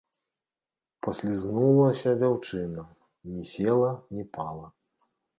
[1.07, 2.85] Паслізнулася дзяўчына,
[3.33, 4.65] ні села, ні пала.